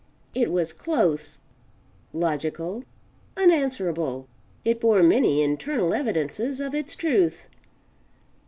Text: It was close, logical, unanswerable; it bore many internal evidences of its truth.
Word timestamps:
It 0.33 0.51
was 0.51 0.73
close, 0.73 1.41
logical, 2.11 2.85
unanswerable; 3.37 4.27
it 4.65 4.79
bore 4.81 5.03
many 5.03 5.43
internal 5.43 5.93
evidences 5.93 6.59
of 6.59 6.73
its 6.73 6.95
truth. 6.95 7.47